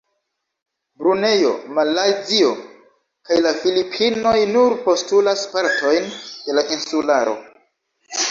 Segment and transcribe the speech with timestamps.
[1.01, 1.49] Brunejo,
[1.79, 2.47] Malajzio
[3.29, 6.09] kaj la Filipinoj nur postulas partojn
[6.47, 7.37] de la insularo.